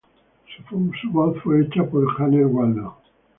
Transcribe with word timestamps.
Su 0.99 1.11
voz 1.11 1.37
fue 1.43 1.61
hecha 1.61 1.83
por 1.83 2.11
Janet 2.15 2.47
Waldo. 2.49 2.97